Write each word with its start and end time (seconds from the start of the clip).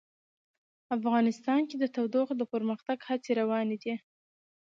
افغانستان 0.97 1.61
کې 1.69 1.75
د 1.79 1.85
تودوخه 1.95 2.33
د 2.37 2.43
پرمختګ 2.53 2.97
هڅې 3.09 3.31
روانې 3.41 3.77
دي. 3.83 3.93